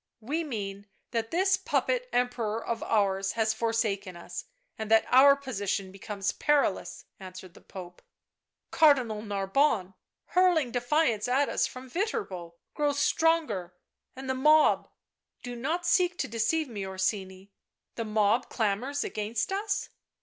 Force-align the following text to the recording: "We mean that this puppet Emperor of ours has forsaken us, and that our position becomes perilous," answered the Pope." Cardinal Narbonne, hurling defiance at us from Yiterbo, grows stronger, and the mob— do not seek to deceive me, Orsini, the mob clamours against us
"We 0.33 0.43
mean 0.43 0.87
that 1.11 1.29
this 1.29 1.57
puppet 1.57 2.09
Emperor 2.11 2.65
of 2.65 2.81
ours 2.81 3.33
has 3.33 3.53
forsaken 3.53 4.15
us, 4.17 4.45
and 4.75 4.89
that 4.89 5.05
our 5.09 5.35
position 5.35 5.91
becomes 5.91 6.31
perilous," 6.31 7.05
answered 7.19 7.53
the 7.53 7.61
Pope." 7.61 8.01
Cardinal 8.71 9.21
Narbonne, 9.21 9.93
hurling 10.29 10.71
defiance 10.71 11.27
at 11.27 11.49
us 11.49 11.67
from 11.67 11.87
Yiterbo, 11.87 12.55
grows 12.73 12.97
stronger, 12.97 13.75
and 14.15 14.27
the 14.27 14.33
mob— 14.33 14.89
do 15.43 15.55
not 15.55 15.85
seek 15.85 16.17
to 16.17 16.27
deceive 16.27 16.67
me, 16.67 16.83
Orsini, 16.83 17.51
the 17.93 18.03
mob 18.05 18.49
clamours 18.49 19.03
against 19.03 19.51
us 19.53 19.89